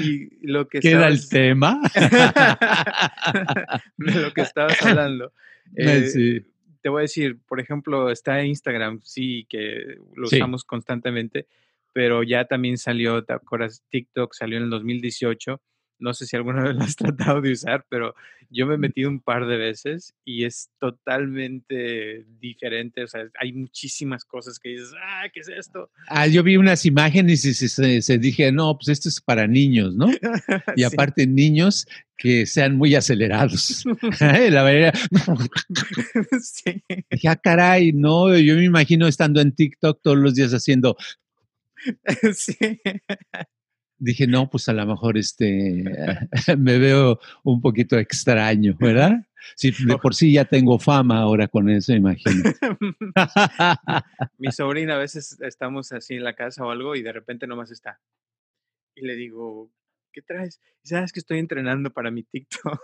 [0.02, 1.82] y lo que ¿Qué era el tema?
[3.98, 5.34] de lo que estabas hablando.
[5.76, 6.44] Eh,
[6.82, 11.48] te voy a decir, por ejemplo, está Instagram, sí, que lo usamos constantemente,
[11.94, 13.84] pero ya también salió, ¿te acuerdas?
[13.90, 15.62] TikTok salió en el 2018
[16.00, 18.16] no sé si alguna vez lo has tratado de usar, pero
[18.50, 23.04] yo me he metido un par de veces y es totalmente diferente.
[23.04, 25.92] O sea, hay muchísimas cosas que dices, ah, ¿qué es esto?
[26.08, 30.10] Ah, yo vi unas imágenes y se, dije, no, pues esto es para niños, ¿no?
[30.76, 33.84] Y aparte, niños que sean muy acelerados.
[34.20, 34.94] La verdad.
[36.42, 36.82] sí.
[37.10, 40.98] Dije, ah, caray, no, yo me imagino estando en TikTok todos los días haciendo.
[42.34, 42.58] sí
[44.00, 45.84] dije, no, pues a lo mejor este,
[46.58, 49.26] me veo un poquito extraño, ¿verdad?
[49.56, 52.44] Sí, de por sí ya tengo fama ahora con eso, imagino.
[54.38, 57.72] Mi sobrina a veces estamos así en la casa o algo y de repente nomás
[57.72, 58.00] está.
[58.96, 59.72] Y le digo,
[60.12, 60.60] ¿qué traes?
[60.84, 62.80] Y sabes que estoy entrenando para mi TikTok.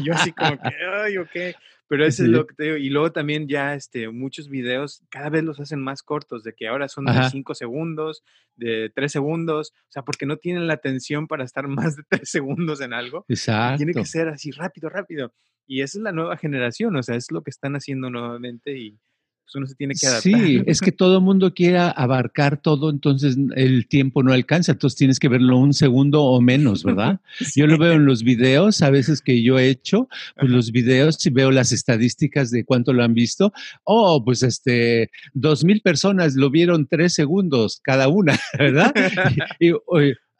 [0.00, 1.56] y yo así como que, ay, ok.
[1.88, 2.76] Pero eso es lo que te digo.
[2.76, 6.66] Y luego también ya este, muchos videos cada vez los hacen más cortos, de que
[6.66, 8.24] ahora son de 5 segundos,
[8.56, 12.28] de 3 segundos, o sea, porque no tienen la atención para estar más de 3
[12.28, 13.24] segundos en algo.
[13.28, 13.78] Exacto.
[13.78, 15.32] Tiene que ser así rápido, rápido.
[15.66, 18.98] Y esa es la nueva generación, o sea, es lo que están haciendo nuevamente y
[19.46, 20.40] pues uno se tiene que adaptar.
[20.40, 24.98] Sí, es que todo el mundo quiere abarcar todo, entonces el tiempo no alcanza, entonces
[24.98, 27.20] tienes que verlo un segundo o menos, ¿verdad?
[27.54, 31.16] Yo lo veo en los videos, a veces que yo he hecho, pues los videos,
[31.16, 33.52] si veo las estadísticas de cuánto lo han visto,
[33.84, 38.92] oh, pues este, dos mil personas lo vieron tres segundos cada una, ¿verdad?
[39.60, 39.70] y,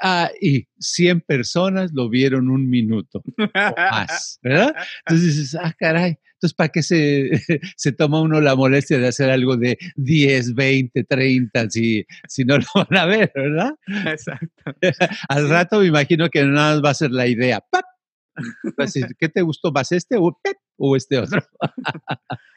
[0.00, 3.32] Ah, y 100 personas lo vieron un minuto o
[3.76, 4.74] más, ¿verdad?
[5.06, 7.30] Entonces dices, ah, caray, entonces, ¿para qué se,
[7.76, 12.58] se toma uno la molestia de hacer algo de 10, 20, 30 si, si no
[12.58, 13.74] lo van a ver, ¿verdad?
[13.86, 14.46] Exacto.
[15.28, 17.64] Al rato me imagino que nada más va a ser la idea.
[19.18, 20.38] ¿Qué te gustó más este o,
[20.76, 21.40] o este otro?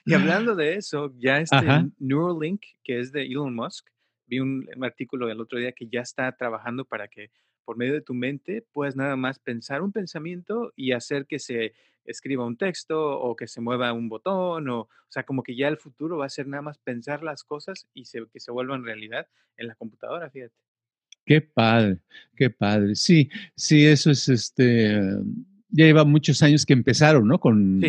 [0.05, 1.55] y hablando de eso, ya este
[1.99, 3.87] Neuralink, que es de Elon Musk,
[4.29, 7.31] vi un, artículo el otro día que ya está trabajando para que
[7.65, 11.73] por medio de tu mente puedas nada más pensar un pensamiento y hacer que se
[12.05, 15.67] escriba un texto o que se mueva un botón o, o sea, como que ya
[15.67, 18.83] el futuro va a ser nada más pensar las cosas y se, que se vuelvan
[18.83, 20.55] realidad en la computadora, fíjate.
[21.25, 21.99] Qué padre,
[22.35, 22.95] qué padre.
[22.95, 24.99] Sí, sí, eso es este
[25.71, 27.39] ya lleva muchos años que empezaron, ¿no?
[27.39, 27.81] Con,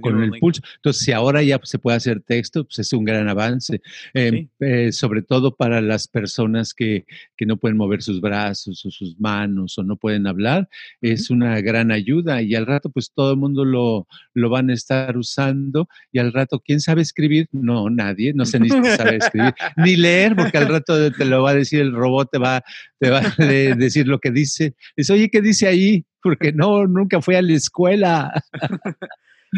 [0.00, 0.60] con el pulso.
[0.76, 3.80] Entonces, si ahora ya se puede hacer texto, pues es un gran avance,
[4.12, 7.06] em, eh, sobre todo para las personas que,
[7.36, 10.68] que, no pueden mover sus brazos o sus manos o no pueden hablar,
[11.00, 14.74] es una gran ayuda y al rato, pues todo el mundo lo, lo van a
[14.74, 17.48] estar usando y al rato, ¿quién sabe escribir?
[17.52, 21.50] No, nadie, no se necesita saber escribir, ni leer, porque al rato te lo va
[21.50, 22.62] a decir el robot, te va,
[22.98, 23.44] te va a
[23.76, 24.74] decir lo que dice.
[24.96, 26.04] Dice, oye, ¿qué dice ahí?
[26.24, 28.32] Porque no, nunca fui a la escuela.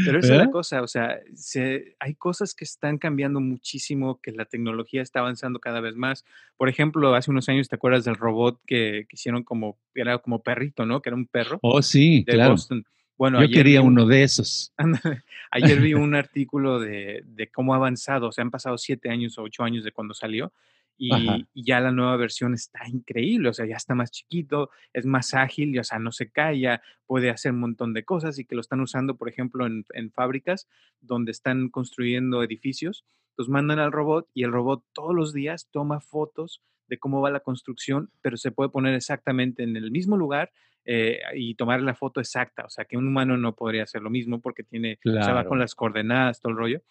[0.04, 4.30] Pero esa es la cosa, o sea, se hay cosas que están cambiando muchísimo, que
[4.30, 6.26] la tecnología está avanzando cada vez más.
[6.58, 10.42] Por ejemplo, hace unos años, ¿te acuerdas del robot que que hicieron como era como
[10.42, 11.00] perrito, no?
[11.00, 12.50] Que era un perro Oh, sí, de claro.
[12.50, 12.84] Boston.
[13.16, 14.74] Bueno, Yo vi quería un uno de esos.
[15.50, 19.38] ayer vi un artículo de de cómo ha avanzado, o sea, han pasado 7 años
[19.38, 20.52] o 8 años de cuando salió.
[20.98, 25.06] Y y ya la nueva versión está increíble, o sea, ya está más chiquito, es
[25.06, 28.38] más ágil, y, o sea, no se cae, ya puede hacer un montón de cosas,
[28.38, 30.68] y que lo están usando, por ejemplo, en en fábricas
[31.00, 33.04] donde están construyendo edificios.
[33.30, 37.30] Entonces, mandan al robot, y el robot todos los días toma fotos de cómo va
[37.30, 40.52] la construcción, pero se puede poner exactamente en el mismo lugar,
[40.88, 44.08] eh, y tomar la foto exacta, o sea, que un humano no podría hacer lo
[44.10, 45.56] mismo porque tiene o sea, va con Claro.
[45.56, 46.82] las coordenadas, todo el rollo.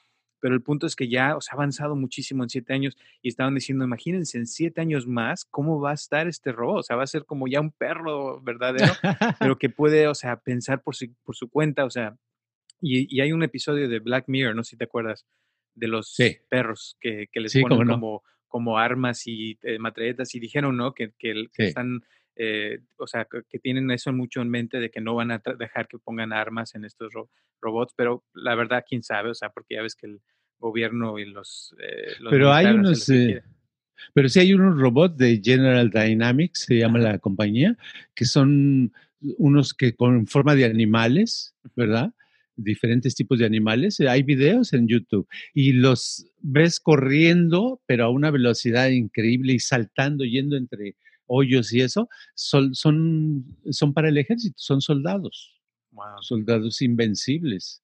[0.46, 3.30] Pero el punto es que ya, o sea, ha avanzado muchísimo en 7 años, y
[3.30, 6.96] estaban diciendo: "Imagínense en 7 años más, cómo va a estar este robot", o sea,
[6.98, 9.00] va a ser como ya un perro verdadero,
[9.40, 12.18] pero que puede, o sea, pensar por su por su cuenta, o sea,
[12.82, 15.26] y y hay un episodio de Black Mirror, no sé si te acuerdas,
[15.76, 16.40] de los Sí.
[16.50, 17.98] perros que que les Sí, ponen cómo no.
[17.98, 19.78] como como armas y, eh,
[20.34, 20.94] y dijeron, ¿no?
[20.94, 21.76] Que que Sí.
[21.76, 22.02] están,
[22.36, 25.88] eh, o sea, que tienen eso mucho en mente de que no van a dejar
[25.88, 27.30] que pongan armas en estos ro
[27.62, 30.22] robots, pero la verdad, quién sabe, o sea, porque ya ves que el
[30.60, 33.44] gobierno y los, eh, los Pero hay unos, eh,
[34.14, 37.78] pero sí hay unos robots de General Dynamics, se llama la compañía,
[38.14, 38.94] que son
[39.38, 41.56] unos que con forma de animales.
[41.76, 42.14] ¿verdad?
[42.56, 44.00] Diferentes tipos de animales.
[44.00, 50.24] Hay videos en YouTube, y los ves corriendo, pero a una velocidad increíble y saltando,
[50.24, 50.96] yendo entre
[51.28, 52.08] hoyos y eso.
[52.36, 55.62] Son son son para el ejército, son soldados,
[56.22, 57.82] soldados invencibles.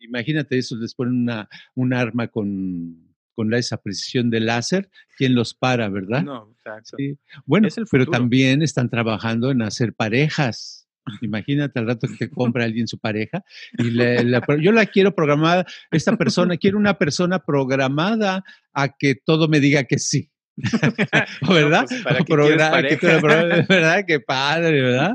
[0.00, 5.34] Imagínate eso, les ponen una un arma con con la esa precisión de láser, ¿quién
[5.34, 6.22] los para, verdad?
[6.22, 6.96] No, exacto.
[6.96, 7.18] Sí.
[7.44, 10.88] Bueno, Es el pero también están trabajando en hacer parejas.
[11.20, 13.44] Imagínate al rato que te compra alguien su pareja,
[13.78, 18.42] y le la yo la quiero programada, esta persona, quiero una persona programada
[18.72, 20.32] a que todo me diga que sí.
[21.42, 21.84] No, ¿Verdad?
[21.88, 22.96] pues, ¿para Progra que?
[23.68, 24.04] ¿verdad?
[24.06, 25.12] Qué padre, ¿verdad?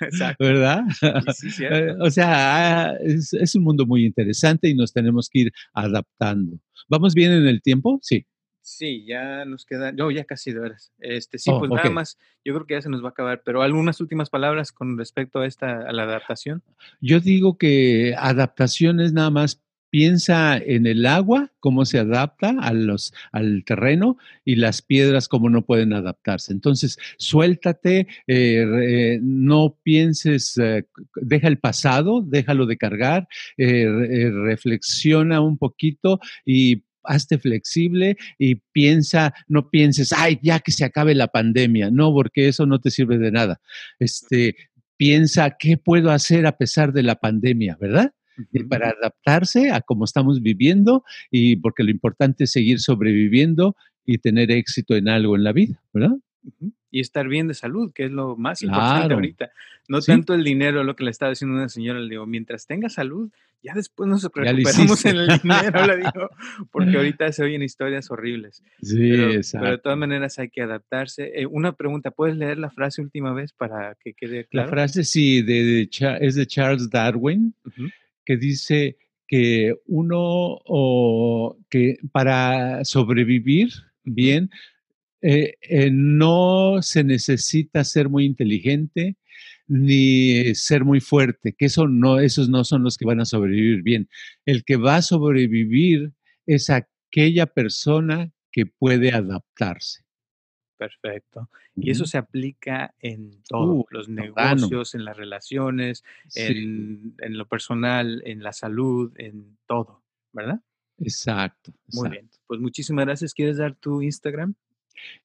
[0.00, 0.44] Exacto.
[0.44, 0.82] ¿Verdad?
[1.34, 5.52] Sí, Eh, o sea, es es un mundo muy interesante y nos tenemos que ir
[5.72, 6.58] adaptando.
[6.88, 7.98] ¿Vamos bien en el tiempo?
[8.02, 8.26] Sí.
[8.62, 10.92] Sí, ya nos queda no, ya casi de veras.
[11.00, 13.42] Este, sí, Oh, pues nada más, yo creo que ya se nos va a acabar,
[13.44, 16.62] pero, ¿algunas últimas palabras con respecto a esta a la adaptación?
[17.00, 22.72] Yo digo que adaptación es nada más piensa en el agua, cómo se adapta a
[22.72, 26.52] los al terreno, y las piedras cómo no pueden adaptarse.
[26.52, 30.84] Entonces, suéltate, eh, no pienses, eh,
[31.22, 38.56] deja el pasado, déjalo de cargar, eh, re reflexiona un poquito y hazte flexible y
[38.72, 42.90] piensa, no pienses: "Ay, ya que se acabe la pandemia", no, porque eso no te
[42.90, 43.60] sirve de nada.
[43.98, 44.56] Este,
[44.98, 48.12] piensa, ¿qué puedo hacer a pesar de la pandemia?, ¿verdad?
[48.52, 54.18] Y para adaptarse a cómo estamos viviendo, y porque lo importante es seguir sobreviviendo y
[54.18, 56.16] tener éxito en algo en la vida, ¿verdad?
[56.90, 59.14] Y estar bien de salud, que es lo más importante Claro.
[59.16, 59.50] ahorita.
[59.88, 60.10] No Sí.
[60.10, 63.30] tanto el dinero, lo que le estaba diciendo una señora, le digo: "Mientras tengas salud,
[63.62, 66.30] ya después nos recuperamos en el dinero", le digo,
[66.72, 68.62] porque ahorita se oyen historias horribles.
[68.80, 69.96] Sí, Pero pero de todas exacto.
[69.96, 71.30] maneras hay que adaptarse.
[71.40, 74.70] Eh, una pregunta, ¿puedes leer la frase última vez para que quede La claro?
[74.70, 75.88] frase sí, de de
[76.20, 77.90] es de Charles Darwin, Ujú.
[78.30, 83.70] Que dice que uno o que para sobrevivir
[84.04, 84.50] bien,
[85.20, 89.16] eh eh, no se necesita ser muy inteligente,
[89.66, 93.82] ni ser muy fuerte, que eso no esos no son los que van a sobrevivir
[93.82, 94.08] bien.
[94.46, 96.12] El que va a sobrevivir
[96.46, 100.04] es aquella persona que puede adaptarse.
[100.80, 101.50] Perfecto.
[101.76, 106.40] Y eso se aplica en todo, Uh, los negocios, en las relaciones, Sí.
[106.40, 110.60] en en lo personal, en la salud, en todo, ¿verdad?
[110.98, 113.34] Exacto, Muy bien, pues muchísimas gracias.
[113.34, 114.54] ¿Quieres dar tu Instagram?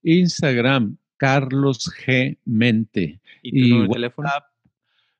[0.04, 2.38] Instagram, Carlos G.
[2.44, 4.30] Mente, ¿Y tu y número de teléfono?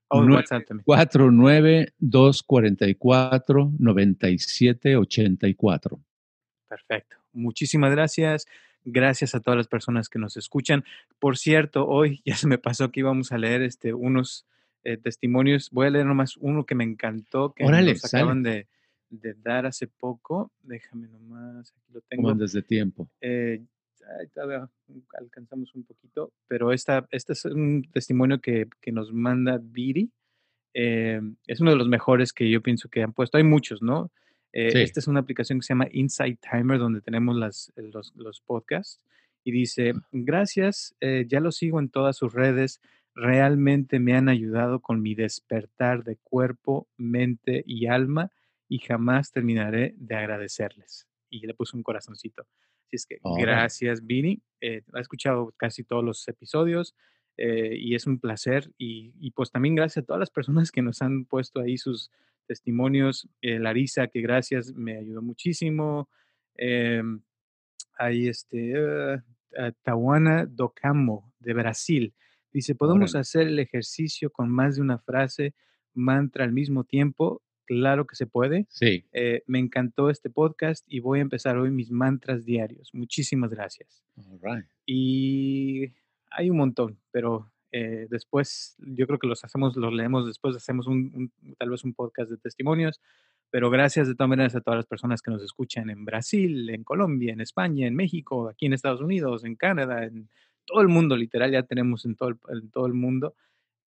[0.10, 0.84] Oh, el nueve WhatsApp también.
[0.86, 6.02] cuatro nueve dos cuarenta y cuatro noventa y siete ochenta y cuatro.
[6.68, 7.16] Perfecto.
[7.32, 8.46] Muchísimas gracias.
[8.86, 10.86] Gracias a todas las personas que nos escuchan.
[11.20, 14.46] Por cierto, hoy ya se me pasó que íbamos a leer, este, unos,
[14.84, 15.70] eh, testimonios.
[15.72, 18.68] Voy a leer nomás uno que me encantó, que Órale, nos acaban de
[19.10, 20.52] de dar hace poco.
[20.62, 22.30] Déjame nomás, aquí lo ¿Cómo tengo.
[22.30, 23.10] andas de tiempo?
[23.22, 23.64] Eh,
[24.34, 24.70] todavía
[25.20, 30.12] alcanzamos un poquito, pero esta este es un testimonio que que nos manda Viri.
[30.74, 33.38] Em, es uno de los mejores que yo pienso que han puesto.
[33.38, 34.12] Hay muchos, ¿no?
[34.56, 34.80] Eh, Sí.
[34.84, 39.02] esta es una aplicación que se llama Insight Timer, donde tenemos las los los podcasts,
[39.46, 42.82] y dice: "Gracias, eh, ya lo sigo en todas sus redes.
[43.18, 48.32] realmente me han ayudado con mi despertar de cuerpo, mente y alma
[48.70, 51.08] y jamás terminaré de agradecerles.
[51.30, 52.44] Y le puse un corazoncito.
[52.88, 54.42] Así es que gracias, Vini.
[54.62, 56.96] Eh, he escuchado casi todos los episodios
[57.38, 58.72] eh, y es un placer.
[58.78, 62.12] Y, y, pues también gracias a todas las personas que nos han puesto ahí sus
[62.46, 63.28] testimonios.
[63.42, 66.10] Eh, Larisa, que gracias, me ayudó muchísimo.
[66.56, 67.22] Em,
[67.98, 69.22] hay este, uh,
[69.84, 72.14] Tawana Docamo, de Brasil.
[72.52, 75.54] Dice, ¿podemos hacer el ejercicio con más de una frase,
[75.94, 77.42] mantra al mismo tiempo?
[77.66, 78.68] Claro que se puede.
[78.70, 79.06] Sí.
[79.12, 82.92] Eh, me encantó este podcast y voy a empezar hoy mis mantras diarios.
[82.94, 84.04] Muchísimas gracias.
[84.16, 84.66] All right.
[84.86, 85.92] Y
[86.36, 90.88] hay un montón, pero eh, después yo creo que los hacemos, los leemos después, hacemos
[90.88, 93.02] un, tal vez un podcast de testimonios,
[93.50, 96.84] pero gracias de todas maneras a todas las personas que nos escuchan en Brasil, en
[96.84, 100.30] Colombia, en España, en México, aquí en Estados Unidos, en Canadá, en
[100.66, 103.36] todo el mundo, literal, ya tenemos en todo el, todo el mundo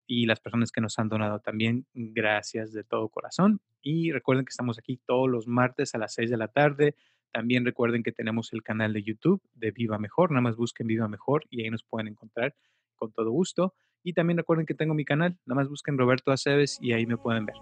[0.07, 3.61] y las personas que nos han donado también, gracias de todo corazón.
[3.83, 6.95] Y recuerden que estamos aquí todos los martes a las 6 de la tarde.
[7.33, 11.09] También recuerden que tenemos el canal de YouTube de Viva Mejor, nada más busquen Viva
[11.09, 12.55] Mejor y ahí nos pueden encontrar
[12.97, 13.75] con todo gusto.
[14.03, 17.17] Y también recuerden que tengo mi canal, nada más busquen Roberto Aceves y ahí me
[17.17, 17.57] pueden ver.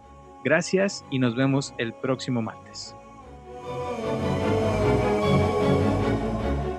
[0.45, 2.95] Gracias y nos vemos el próximo martes.